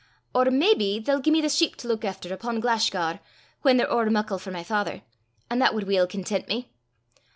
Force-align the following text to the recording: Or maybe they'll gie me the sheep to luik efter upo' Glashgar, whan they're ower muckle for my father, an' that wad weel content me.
Or 0.33 0.45
maybe 0.45 0.97
they'll 0.97 1.21
gie 1.21 1.29
me 1.29 1.41
the 1.41 1.49
sheep 1.49 1.75
to 1.75 1.87
luik 1.87 2.03
efter 2.03 2.33
upo' 2.33 2.59
Glashgar, 2.59 3.19
whan 3.61 3.77
they're 3.77 3.91
ower 3.91 4.09
muckle 4.09 4.39
for 4.39 4.49
my 4.49 4.63
father, 4.63 5.03
an' 5.47 5.59
that 5.59 5.75
wad 5.75 5.83
weel 5.83 6.07
content 6.07 6.47
me. 6.47 6.71